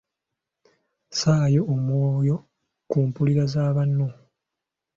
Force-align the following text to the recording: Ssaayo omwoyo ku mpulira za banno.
Ssaayo 1.09 1.61
omwoyo 1.73 2.35
ku 2.89 2.97
mpulira 3.07 3.43
za 3.53 3.65
banno. 3.75 4.07